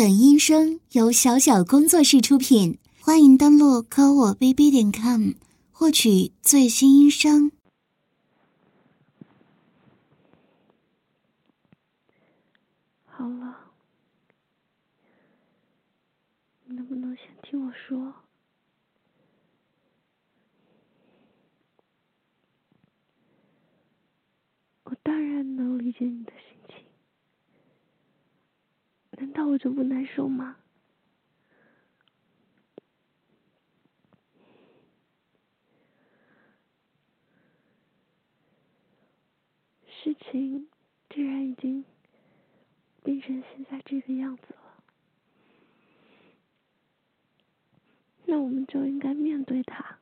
[0.00, 5.32] 本音声由小小工作室出品，欢迎登录科我 bb 点 com
[5.70, 7.52] 获取最新音声。
[13.04, 13.54] 好了，
[16.64, 18.14] 你能不能先听我说？
[24.84, 26.49] 我当然能理解你的心，
[29.20, 30.56] 难道我就不难受吗？
[39.86, 40.70] 事情
[41.10, 41.84] 既然已经
[43.02, 44.82] 变成现在这个样子了，
[48.24, 49.98] 那我们就应该面对它。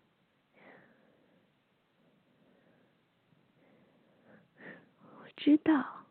[5.16, 6.06] 我知道，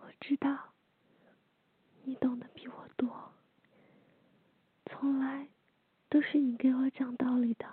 [0.00, 0.72] 我知道，
[2.08, 3.30] 你懂得比我多，
[4.86, 5.46] 从来
[6.08, 7.66] 都是你给我讲道理的。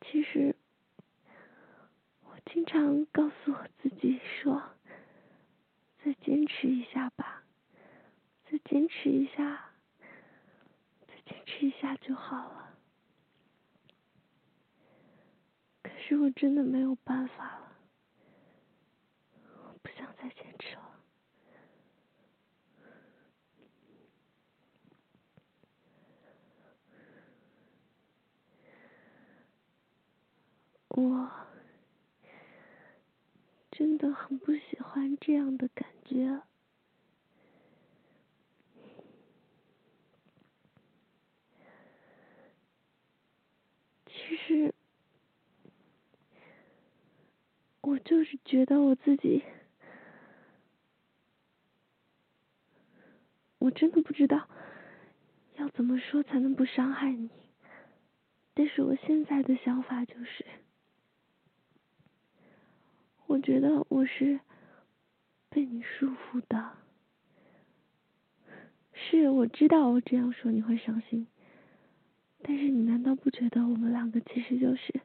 [0.00, 0.56] 其实，
[2.22, 4.62] 我经常告诉我自己说
[6.02, 7.44] ：“再坚持一下吧，
[8.50, 9.72] 再坚持一下，
[11.06, 12.62] 再坚持一下就好了。”
[15.82, 17.76] 可可是我真的没有办法了，
[19.62, 20.90] 我不想再坚持了。
[30.88, 31.30] 我
[33.70, 36.42] 真的很不喜欢这样的感觉。
[44.06, 44.74] 其实，
[47.86, 49.44] 我就是觉得我自己，
[53.58, 54.48] 我真的不知道
[55.56, 57.28] 要怎么说才能不伤害你。
[58.54, 60.46] 但是我现在的想法就是。
[63.26, 64.40] 我觉得我是
[65.50, 66.72] 被你束缚的，
[68.92, 71.26] 是我知道我这样说你会伤心，
[72.42, 75.00] 但是你难道不觉得我们两个其实就是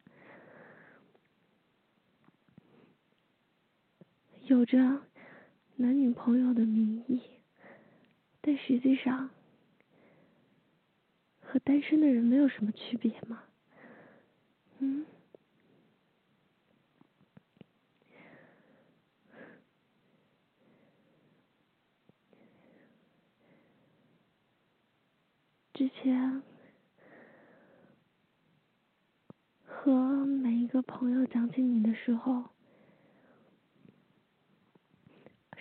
[4.49, 4.77] 有着
[5.75, 7.21] 男女朋友的名义，
[8.41, 9.29] 但实际上
[11.39, 13.43] 和单身的人没有什么区别吗？
[14.79, 15.05] 嗯？
[25.75, 26.41] 之前
[29.63, 32.45] 和每一个朋友讲起你的时候，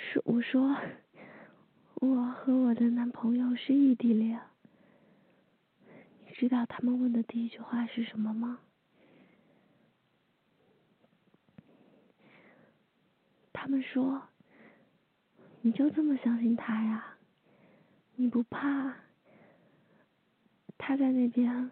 [0.00, 0.76] 是我说
[1.96, 4.40] 我和我的男朋友是异地恋。
[6.24, 8.60] 你知道他们问的第一句话是什么吗？
[13.52, 14.22] 他们说
[15.62, 17.16] ：“你就这么相信他呀？
[18.14, 18.94] 你不怕？”
[20.78, 21.70] 他在那边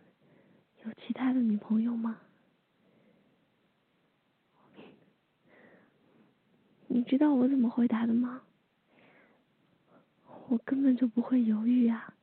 [0.85, 2.21] 有其他的女朋友吗？
[6.97, 8.41] 你知道我怎么回答的吗？
[10.49, 12.15] 我根本就不会犹豫啊，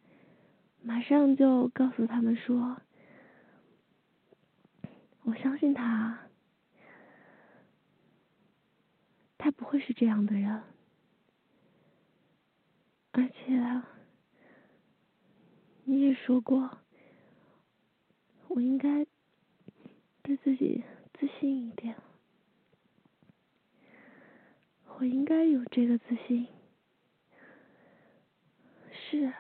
[0.81, 2.81] 马上就告诉他们说，
[5.21, 6.17] 我相信他，
[9.37, 10.63] 他不会是这样的人，
[13.11, 13.83] 而且
[15.83, 16.79] 你也说过。
[18.47, 19.05] 我应该
[20.23, 21.95] 对自己自信一点，
[24.97, 26.47] 我应该有这个自信。
[28.91, 29.33] 是，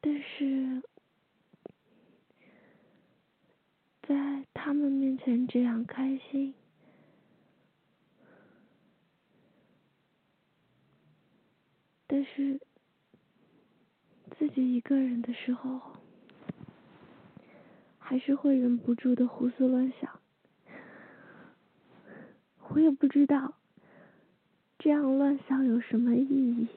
[0.00, 0.82] 但是
[4.02, 6.54] 在他们面前这样开心。
[12.08, 12.60] 但是
[14.38, 15.80] 自己一一个人的时候，
[17.98, 20.20] 还是会忍不住的胡思乱想。
[22.68, 23.54] 我也不知道
[24.78, 26.68] 这样乱想有什么意义。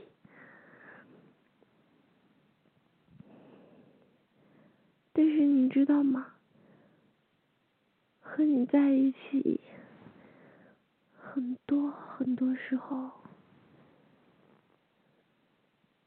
[5.14, 6.34] 但是你知道吗？
[8.22, 9.62] 和你在一起，
[11.16, 13.12] 很多很多时候，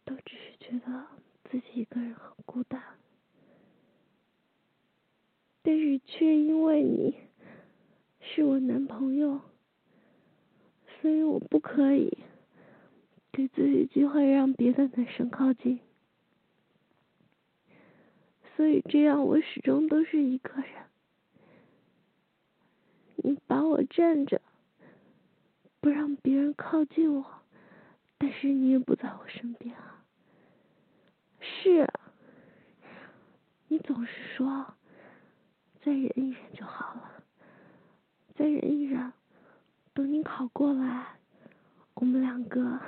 [0.05, 1.07] 都只是觉得
[1.53, 2.83] 自己一个人很孤单，
[5.61, 7.15] 但是却因为你
[8.21, 9.39] 是我男朋友，
[10.99, 12.17] 所以我不可以
[13.31, 15.79] 给自己机会让别的男生靠近，
[18.57, 20.71] 所以这样我始终都是一个人。
[23.17, 24.41] 你把我站着。
[25.81, 27.27] 不让别人靠近我，
[28.17, 30.02] 但是你也不在我身边啊。
[31.43, 31.87] 是，
[33.69, 34.75] 你总是说
[35.85, 37.25] 再忍一忍就好了，
[38.37, 39.13] 再忍一忍，
[39.93, 41.17] 等你考过来，
[41.95, 42.81] 我们两个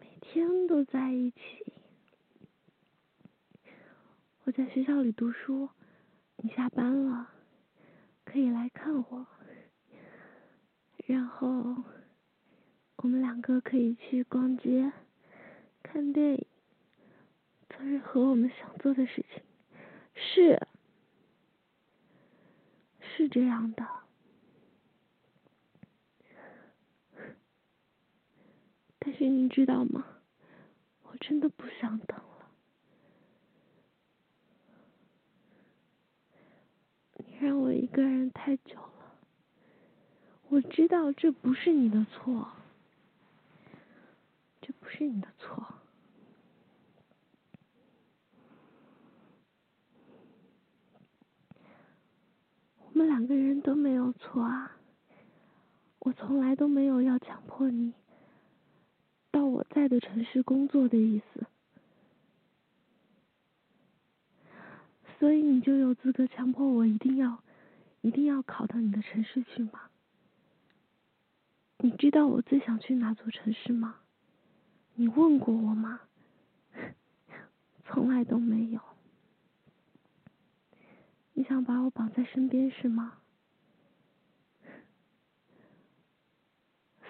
[0.00, 1.72] 每天都在一起。
[4.44, 5.68] 我在学校里读书，
[6.36, 7.28] 你下班了
[8.24, 9.26] 可以来看我。
[11.06, 11.82] 然后，
[12.96, 14.92] 我们两个可以去逛街、
[15.82, 16.46] 看电影，
[17.76, 19.42] 做任何我们想做的事情。
[20.14, 20.66] 是，
[23.00, 23.86] 是这样的。
[28.98, 30.04] 但是你知道吗？
[31.02, 32.50] 我真的不想等了。
[37.18, 39.14] 你让我一个人太久了。
[40.48, 42.48] 我知道这不是你的错，
[44.60, 45.74] 这不是你的错。
[52.96, 54.74] 我们两个人都没有错啊！
[55.98, 57.92] 我从来都没有要强迫你
[59.30, 61.46] 到我在的城市工作的意思，
[65.18, 67.42] 所以你就有资格强迫我一定要
[68.00, 69.90] 一定要考到你的城市去吗？
[71.76, 73.96] 你知道我最想去哪座城市吗？
[74.94, 76.00] 你问过我吗？
[77.84, 78.80] 从来都没有。
[81.38, 83.18] 你想把我绑在身边是吗？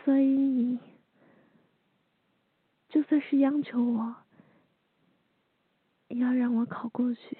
[0.04, 0.80] 所以你
[2.88, 4.16] 就算是央求我，
[6.08, 7.38] 也要让我考过去。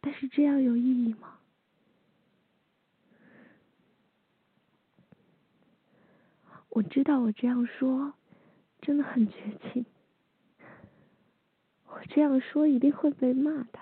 [0.00, 1.40] 但是这样有意义吗？
[6.68, 8.14] 我知道我这样说
[8.80, 9.84] 真的很绝情，
[11.86, 13.80] 我这样说一定会被骂的。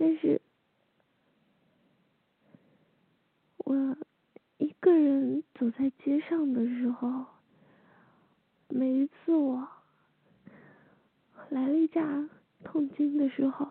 [0.00, 0.40] 但是，
[3.56, 3.96] 我
[4.58, 7.26] 一个人走在街上的时候，
[8.68, 9.68] 每一次我
[11.50, 12.30] 来了一架
[12.62, 13.68] 痛经的时候，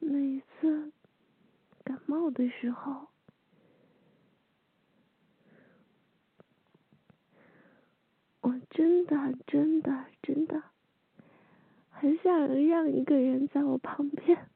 [0.00, 0.90] 每一次
[1.84, 3.06] 感冒的时候。
[8.40, 10.73] 我真的真的真的
[11.94, 14.50] 很想让一个人在我旁边，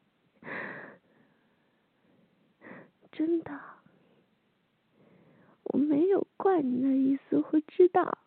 [3.10, 3.58] 真的，
[5.64, 8.18] 我没有怪你的意思，我知道，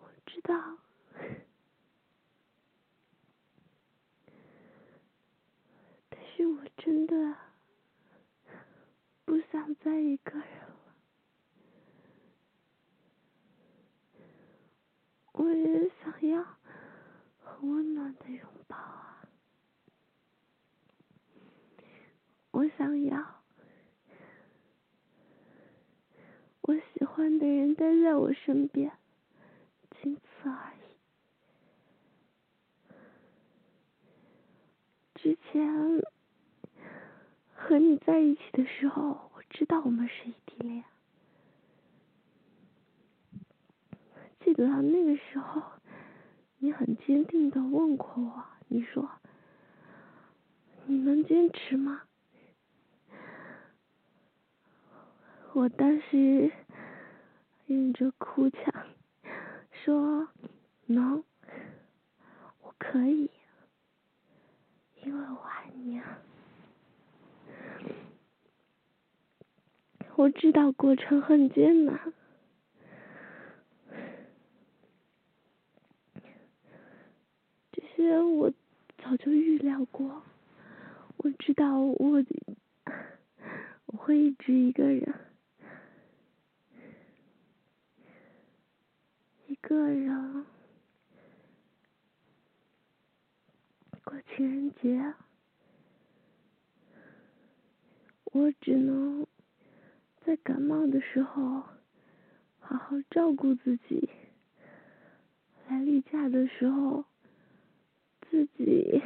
[0.00, 0.78] 我知道，
[6.08, 7.36] 但是我真的
[9.24, 10.46] 不想再一个人。
[15.34, 16.44] 我也想要
[17.62, 19.24] 温暖的拥抱啊！
[22.50, 23.42] 我想要
[26.60, 28.92] 我喜欢的人待在我身边，
[30.00, 30.82] 仅此而已。
[35.14, 36.02] 之前
[37.54, 40.84] 和你在一起的时候，我知道我们是异地恋。
[44.40, 45.62] 记得那个时候，
[46.64, 49.10] 你很坚定的问过我，你说
[50.86, 52.02] ：“你能坚持吗？”
[55.54, 56.52] 我当时
[57.66, 58.72] 忍着哭腔
[59.72, 60.28] 说
[60.86, 61.24] ：“能，
[62.62, 63.28] 我可以，
[65.02, 66.20] 因为我爱你啊。”
[70.14, 72.12] 我知道过程很艰难。
[78.36, 78.52] 我
[78.98, 80.22] 早就预料过，
[81.18, 82.24] 我知道我
[83.86, 85.14] 我会一直一个人，
[89.46, 90.44] 一个人
[94.02, 95.14] 过情人节，
[98.24, 99.24] 我只能
[100.26, 101.62] 在感冒的时候
[102.58, 104.10] 好好照顾自己，
[105.68, 107.04] 来例假的时候
[108.28, 109.00] 自己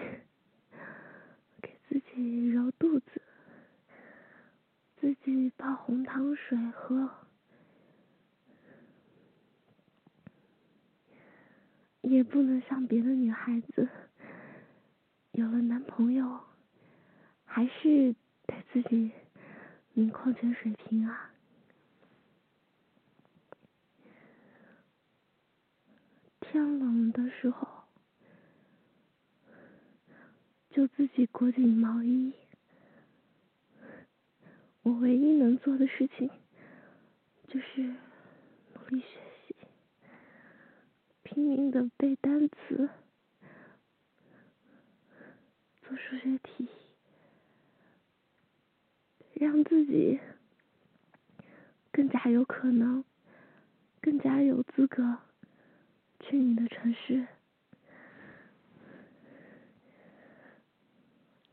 [1.61, 3.23] 给自己揉肚子，
[5.01, 7.11] 自己泡红糖水喝，
[12.17, 13.89] 也不能像别的女孩子
[15.33, 16.41] 有了男朋友
[17.45, 18.15] 还是。
[18.47, 19.11] 得自己
[19.95, 21.33] 拧矿泉水瓶啊！
[26.41, 27.67] 天冷的时候
[30.71, 32.33] 就自己裹紧毛衣。
[34.83, 36.31] 我唯一能做的事情
[37.49, 39.36] 就是努力学习，
[41.37, 42.89] 拼命的背单词，
[45.83, 46.67] 做数学题。
[49.35, 50.19] 让自己
[51.93, 53.05] 更加有可能，
[54.01, 55.19] 更加有资格
[56.21, 57.27] 去你的城市，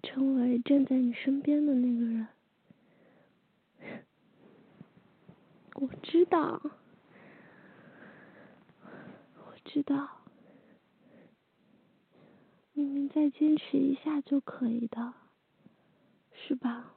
[0.01, 2.27] 成为站在你身边的那个人。
[5.73, 6.61] 我知道，
[9.65, 10.21] 知道，
[12.73, 15.13] 明明再坚持一下就可以的，
[16.31, 16.93] 是吧？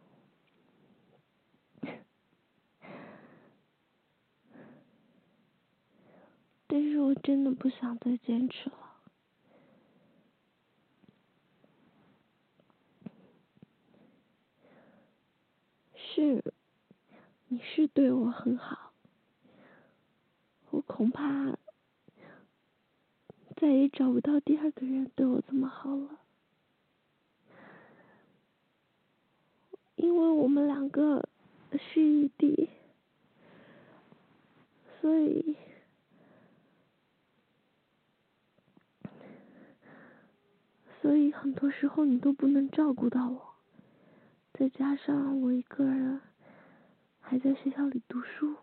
[6.66, 8.76] 但是我真的不想再坚持了。
[15.94, 16.42] 是，
[17.48, 18.92] 你是对我很好，
[20.70, 21.56] 我恐怕
[23.56, 26.20] 再也找不到第二个人对我这么好了，
[29.96, 31.28] 因为我们两个
[31.72, 32.68] 是异地，
[35.00, 35.56] 所以。
[41.02, 43.54] 所以很多时候你都不能照顾到我，
[44.52, 46.20] 再加上我一个人
[47.20, 48.56] 还在学校里读书，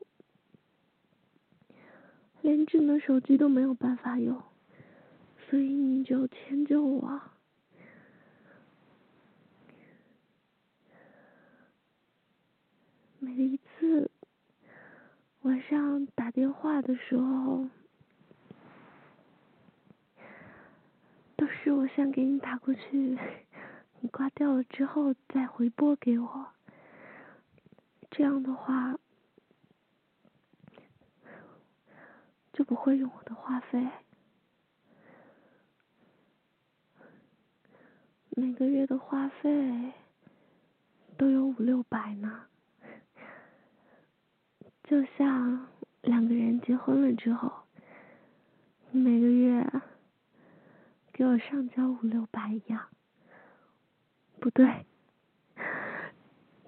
[2.42, 4.44] 连智能手机都没有办法用，
[5.53, 7.22] 所以你就迁就我。
[13.19, 14.10] 每一次
[15.43, 17.69] 晚上打电话的时候。
[21.36, 23.19] 都是我先给你打过去，
[24.00, 26.48] 你挂掉了之后再回拨给我，
[28.10, 28.98] 这样的话
[32.53, 33.88] 就不会用我的话费，
[38.36, 39.92] 每个月的话费
[41.18, 42.46] 都有五六百呢，
[44.84, 45.68] 就像
[46.02, 47.52] 两个人结婚了之后，
[48.92, 49.66] 每个月。
[51.16, 52.88] 给我上交五六百一样，
[54.40, 54.84] 不对，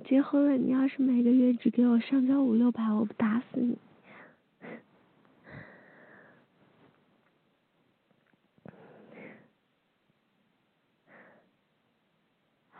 [0.05, 3.75] 结婚了，你要是每个月只给我上交五六百，我不打死你。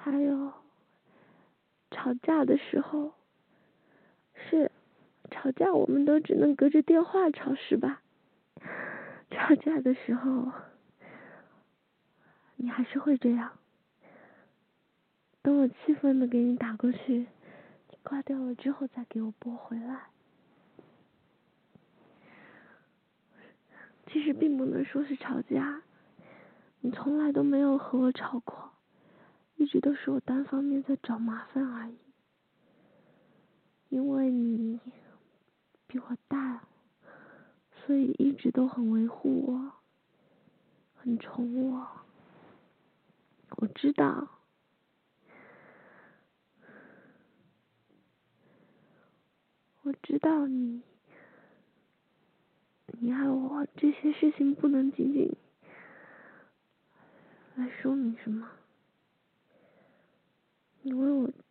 [0.05, 0.53] 还有，
[1.89, 3.11] 吵架的时候，
[4.35, 4.71] 是
[5.31, 8.03] 吵架，我们都只能隔着电话吵，是吧？
[9.31, 10.51] 吵架的时候。
[12.57, 13.57] 你还是会这样，
[15.41, 17.25] 等我气愤的给你打过去，
[18.03, 20.03] 挂掉了之后再给我拨回来。
[24.05, 25.81] 其实并不能说是吵架，
[26.81, 28.71] 你从来都没有和我吵过，
[29.55, 31.97] 一直都是我单方面在找麻烦而已。
[33.89, 34.79] 因为你
[35.87, 36.67] 比我大，
[37.71, 39.71] 所以一直都很维护我，
[40.95, 41.87] 很宠我。
[43.57, 44.27] 我知道，
[49.83, 50.81] 我知道你，
[52.87, 55.33] 你爱我这些事情不能仅仅
[57.55, 58.49] 来说明什么，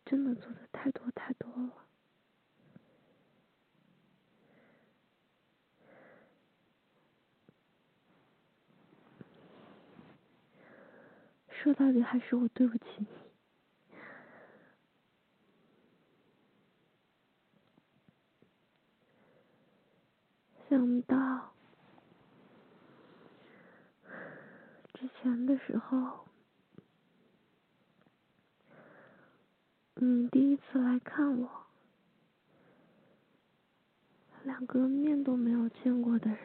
[0.05, 1.71] 真的做的太多太多了。
[11.49, 13.07] 说到底还是我对不起你，
[20.69, 21.51] 想到
[24.93, 26.24] 之前的时候，
[29.97, 31.49] 你第一次来看我，
[34.43, 36.39] 两个面都没有见过的人，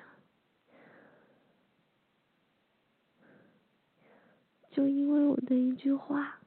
[4.70, 6.38] 就因为我的一句话，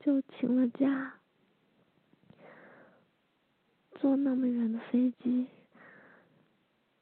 [0.00, 1.20] 就请了假，
[3.92, 5.46] 坐那么远的飞机，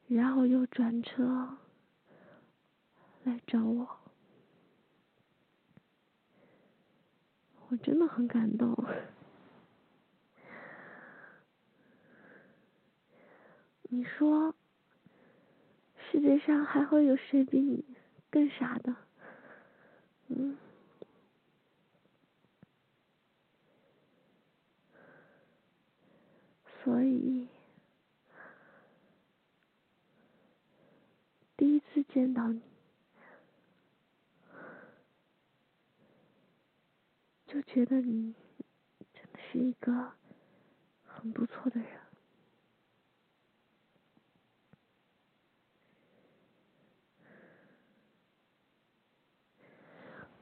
[0.07, 1.57] 然后又转车
[3.25, 3.99] 来找我。
[7.71, 8.75] 我真的很感动。
[13.91, 14.55] 你说，
[16.11, 17.85] 世界上还会有谁比你
[18.31, 18.97] 更傻的？
[20.29, 20.57] 嗯。
[26.85, 27.49] 所以，
[31.57, 32.63] 第一次见到你。
[37.49, 38.35] 就觉得你
[39.15, 40.13] 真的是一个
[41.03, 41.89] 很不错的人，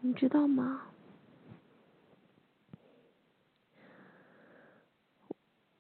[0.01, 0.89] 你知道吗？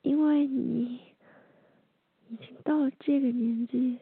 [0.02, 1.00] 因为你
[2.28, 3.99] 已经到了这个年纪，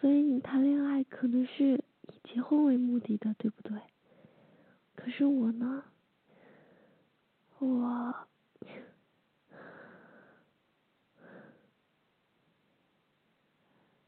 [0.00, 1.76] 所以你谈恋爱可能是
[2.08, 3.80] 以结婚为目的的，对不对？
[4.96, 5.84] 可是我呢？
[7.58, 8.14] 我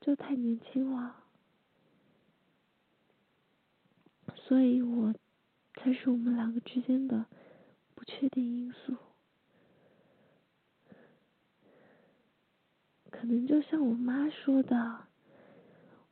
[0.00, 1.16] 就太年轻了，
[4.34, 5.14] 所以我
[5.74, 7.26] 才是我们两个之间的
[7.94, 8.96] 不确定因素。
[13.10, 15.08] 可能就像我妈说的，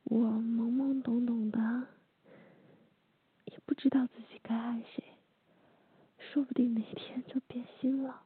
[0.05, 1.87] 我懵懵懂懂的，
[3.45, 5.05] 也不知道自己该爱谁。
[6.37, 8.23] 说不定哪天就变心了。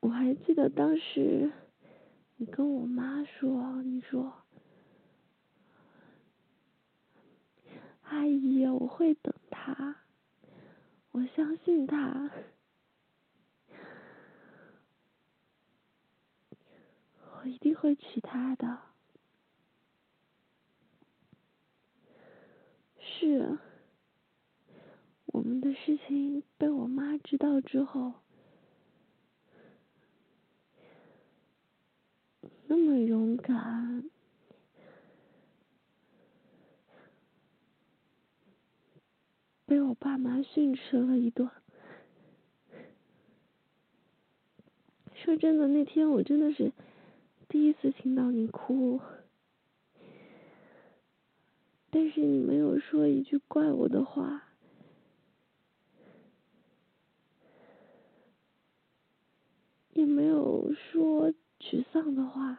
[0.00, 1.52] 我还记得当时
[2.34, 4.42] 你跟我妈说：“你说，
[8.02, 9.98] 阿姨，我会等他，
[11.12, 12.32] 我相信他，
[17.36, 18.80] 我一定会娶她的。”
[22.98, 23.56] 是。
[25.34, 28.12] 我们的事情被我妈知道之后，
[32.68, 34.08] 那么勇敢，
[39.66, 41.50] 被我爸妈训斥了一顿。
[45.16, 46.70] 说真的，那天我真的是
[47.48, 49.00] 第一次听到你哭，
[51.90, 54.43] 但是你没有说一句怪我的话。
[59.94, 62.58] 也没有说沮丧的话，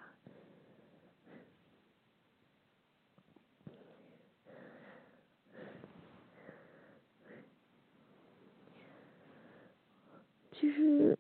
[10.54, 11.18] 其实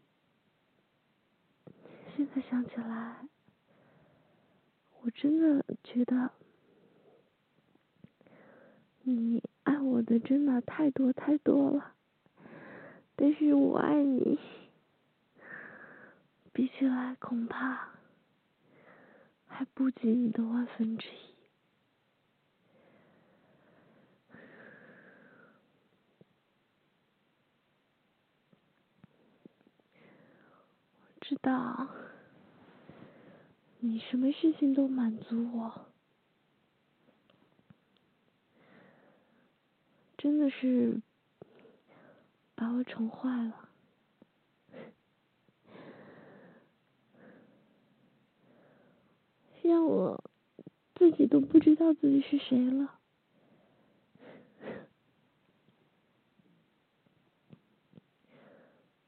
[2.15, 3.27] 现在想起来，
[5.01, 6.31] 我真的觉得
[9.03, 11.93] 你爱我的真的太多太多了，
[13.17, 14.39] 但是我爱你。
[16.55, 17.89] 比起来，恐怕
[19.45, 21.35] 还不及你的万分之一。
[31.19, 31.89] 知道，
[33.79, 35.87] 你什么事情都满足我，
[40.17, 41.01] 真的是
[42.55, 43.64] 把我宠坏了。
[49.67, 50.23] 让我
[50.95, 52.99] 自己都不知道自己是谁了。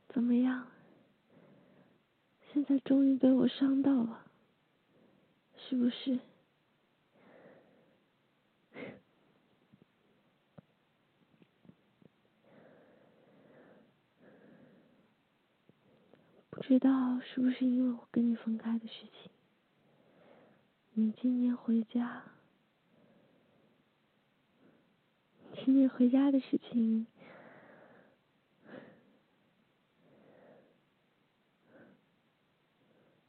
[0.10, 0.68] 怎么样？
[2.52, 4.26] 现在终于被我伤到了，
[5.56, 6.20] 是不是？
[16.50, 19.32] 不知道是不是因为我跟你分开的事情。
[21.00, 22.24] 你今年回家，
[25.54, 27.06] 今年回家的事情，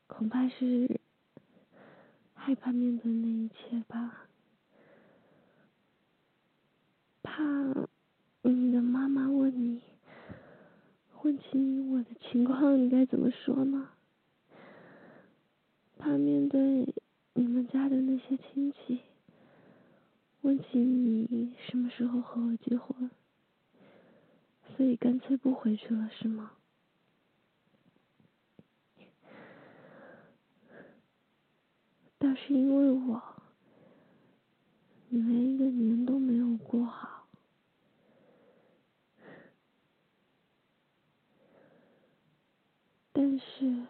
[0.07, 0.99] 恐怕是
[2.33, 4.27] 害怕面对那一切吧，
[7.23, 7.43] 怕
[8.41, 9.83] 你的妈妈问你，
[11.23, 13.91] 问起我的情况，你该怎么说呢？
[15.99, 16.95] 怕面对
[17.73, 19.01] 家的那些亲戚，
[20.41, 23.11] 问起你什么时候和我结婚，
[24.77, 26.53] 所以干脆不回去了，是吗？
[32.19, 33.23] 倒是因为我，
[35.09, 37.27] 你连一个年都没有过好。
[43.13, 43.85] 但是，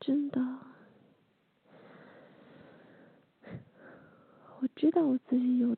[0.00, 0.40] 真的，
[4.60, 5.76] 我知道我自己有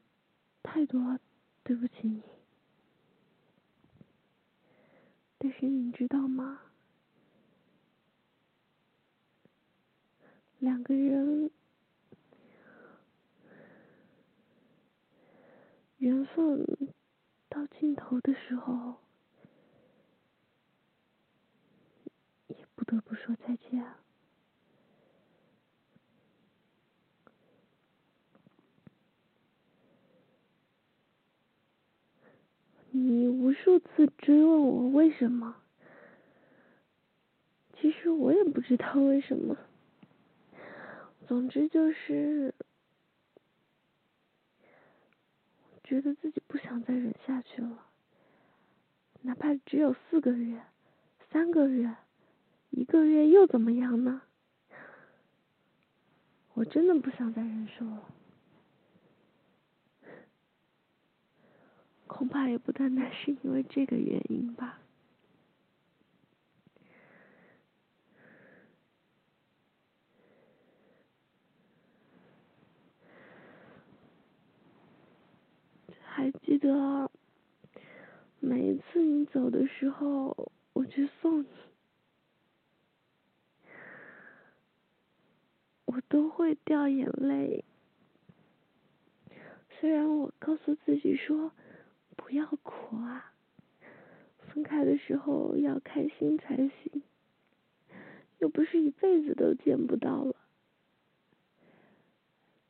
[0.62, 1.18] 太多
[1.62, 2.22] 对不起你。
[5.38, 6.60] 但是你知道吗？
[10.58, 11.50] 两个人
[15.98, 16.66] 缘分
[17.50, 18.94] 到尽头的时候，
[22.46, 23.84] 也不得不说再见。
[32.90, 35.56] 你无数次追问我为什么，
[37.72, 39.56] 其实我也不知道为什么。
[41.26, 42.52] 总之就是，
[45.82, 47.86] 觉得自己不想再忍下去了，
[49.22, 50.60] 哪怕只有四个月、
[51.30, 51.96] 三个月、
[52.68, 54.20] 一个月又怎么样呢？
[56.52, 58.13] 我真的不想再忍受了，
[62.16, 64.78] 恐怕也不单单是因为这个原因吧。
[76.04, 77.10] 还记得
[78.38, 81.48] 每一次你走的时候，我去送你，
[85.86, 87.64] 我都会掉眼泪。
[89.80, 91.50] 虽然我告诉自己说
[92.34, 93.32] 不要哭啊，
[94.40, 97.04] 分开的时候要开心才行，
[98.38, 100.34] 又不是一辈子都见不到了。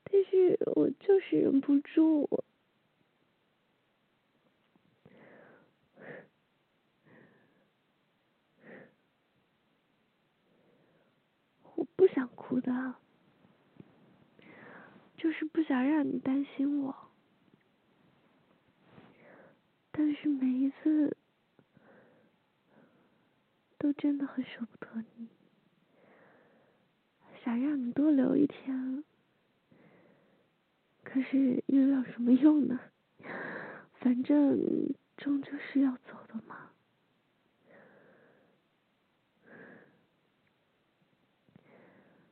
[0.03, 2.29] 但是我就是忍不住。
[11.74, 12.96] 我不想哭的，
[15.16, 17.04] 就是不想让你担心我。
[19.96, 21.16] 但是每一次，
[23.78, 25.28] 都真的很舍不得你，
[27.44, 29.04] 想让你多留一天，
[31.04, 32.80] 可是又有什么用呢？
[33.92, 36.72] 反正终究是要走的嘛。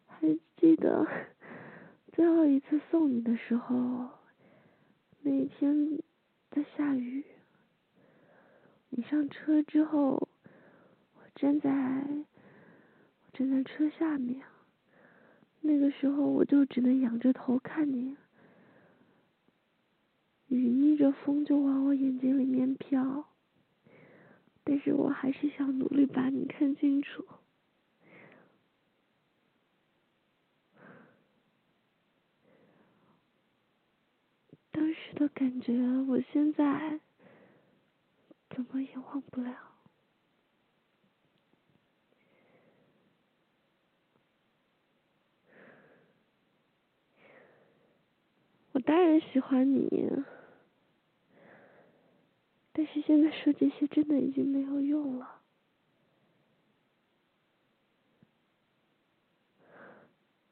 [0.09, 1.07] 还记得
[2.13, 4.11] 最后一次送你的时候，
[5.21, 6.03] 那一天
[6.51, 7.25] 在下雨，
[8.95, 10.29] 你上车之后，
[11.15, 14.43] 我站在我站在车下面，
[15.63, 18.15] 那个时候我就只能仰着头看你，
[20.49, 23.27] 雨逆着风就往我眼睛里面飘，
[24.63, 27.27] 但是我还是想努力把你看清楚。
[34.71, 35.73] 当时的感觉，
[36.09, 37.01] 我现在
[38.65, 39.55] 怎么也忘不了。
[48.73, 50.11] 我当然喜欢你，
[52.73, 55.41] 但是现在说这些真的已经没有用了。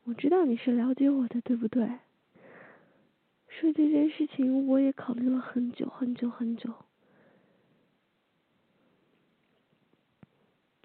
[0.04, 1.86] 我知道你是了解我的，对不对？
[3.48, 6.74] 说这件事情，我也考虑了很久很久很久。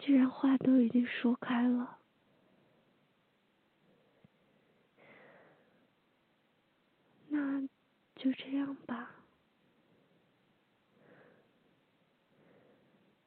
[0.06, 1.98] 既然话都已经说开了，
[7.28, 7.60] 那
[8.16, 9.16] 就这样吧。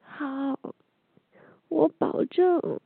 [0.03, 0.57] 好，
[1.67, 2.81] 我保证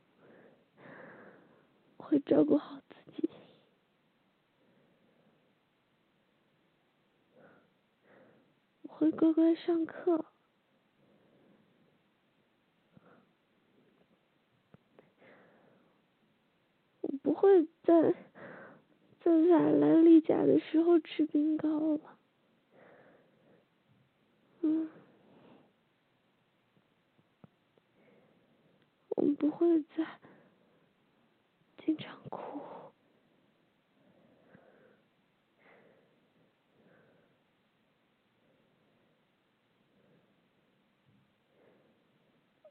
[1.97, 3.29] 会照顾好自己。
[8.87, 10.25] 会乖乖上课，
[17.01, 18.15] 我不会再
[19.19, 19.37] 在
[19.73, 22.17] 来例假的时候吃冰糕了。
[24.61, 24.89] 嗯，
[29.09, 30.07] 我们不会再
[31.85, 32.61] 经常哭。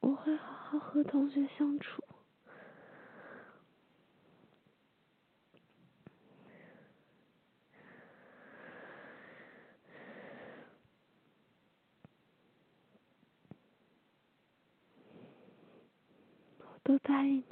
[0.01, 2.02] 我会好好和同学相处。
[16.83, 17.45] 都答应你，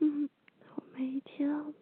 [0.00, 0.28] 嗯，
[0.74, 1.74] 我每一天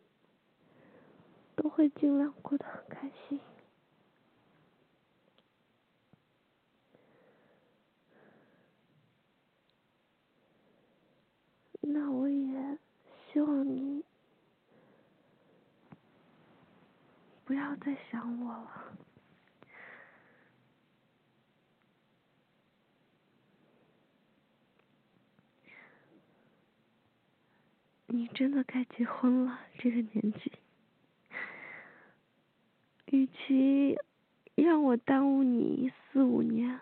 [1.54, 3.40] 都会尽量过得很开心。
[11.80, 12.78] 那我也
[13.32, 14.04] 希望你
[17.44, 18.98] 不要再想我了。
[28.16, 30.50] 你真的该结婚了，这个年纪，
[33.04, 33.94] 与其
[34.54, 36.80] 让我耽误你四五年，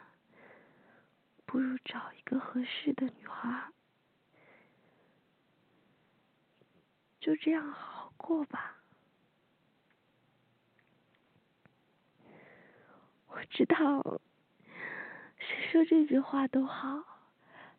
[1.44, 3.73] 不如找一个合适的女孩，
[7.18, 8.77] 就这样好好过吧。
[13.27, 14.20] 我知道，
[15.37, 17.03] 谁说这句话都好，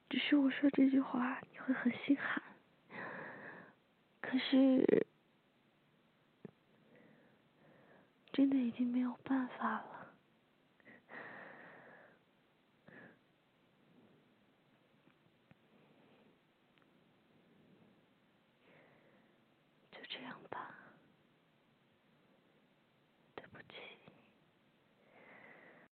[0.10, 2.44] 只是我说这句话你会很心寒。
[4.36, 5.08] 可是，
[8.34, 9.95] 真的已经没有办法了。